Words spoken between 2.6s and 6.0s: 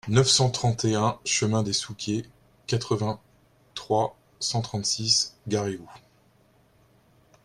quatre-vingt-trois, cent trente-six, Garéoult